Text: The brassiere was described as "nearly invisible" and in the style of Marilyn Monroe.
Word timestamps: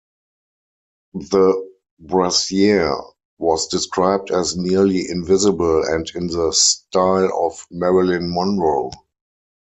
The 1.13 1.69
brassiere 1.99 2.97
was 3.37 3.67
described 3.67 4.31
as 4.31 4.57
"nearly 4.57 5.07
invisible" 5.07 5.83
and 5.85 6.11
in 6.15 6.25
the 6.25 6.51
style 6.53 7.29
of 7.45 7.67
Marilyn 7.69 8.33
Monroe. 8.33 8.89